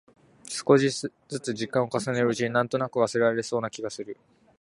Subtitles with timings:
[0.45, 4.17] 少しづつ時間を重ねるうちに、なんとなく忘れられそうな気がする。